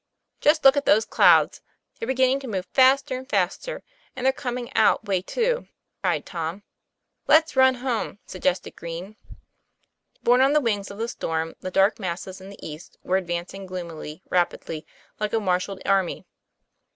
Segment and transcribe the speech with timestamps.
[0.39, 1.61] 'Just look at those clouds;
[1.99, 3.83] they're beginning to move faster and faster;
[4.15, 5.67] and they're coming our way too,"
[6.01, 6.63] cried Tom.
[7.27, 9.15] 4 Let's run home," suggested Green.
[10.23, 13.67] Borne on the wings of the storm, the dark masses in the east were advancing
[13.67, 14.87] gloomily, rapidly,
[15.19, 16.25] like a marshalled army.